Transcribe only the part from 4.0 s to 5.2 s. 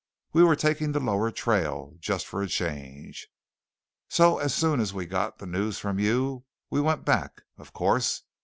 So as soon as we